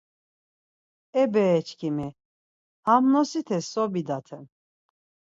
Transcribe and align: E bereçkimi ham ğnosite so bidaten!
E 1.21 1.23
bereçkimi 1.33 2.09
ham 2.85 3.03
ğnosite 3.07 3.59
so 3.71 3.83
bidaten! 3.93 4.45